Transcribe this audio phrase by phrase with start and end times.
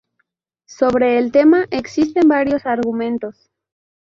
[0.65, 3.51] Sobre el tema existen varios argumentos.